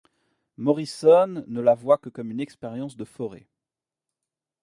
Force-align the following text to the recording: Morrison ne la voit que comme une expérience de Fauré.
Morrison 0.57 1.43
ne 1.45 1.61
la 1.61 1.75
voit 1.75 1.99
que 1.99 2.09
comme 2.09 2.31
une 2.31 2.39
expérience 2.39 2.97
de 2.97 3.05
Fauré. 3.05 3.45